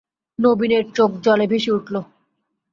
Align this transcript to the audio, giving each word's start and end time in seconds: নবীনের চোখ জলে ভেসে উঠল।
নবীনের 0.39 0.83
চোখ 0.95 1.11
জলে 1.23 1.45
ভেসে 1.47 1.71
উঠল। 1.71 1.95